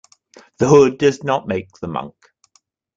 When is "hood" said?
0.67-0.97